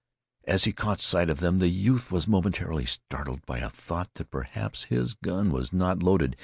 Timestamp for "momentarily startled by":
2.27-3.59